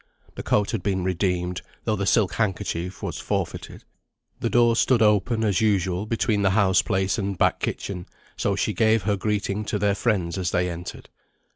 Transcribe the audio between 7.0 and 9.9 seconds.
and back kitchen, so she gave her greeting to